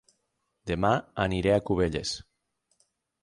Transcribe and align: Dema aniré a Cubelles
Dema 0.71 0.91
aniré 1.27 1.53
a 1.57 1.63
Cubelles 1.67 2.15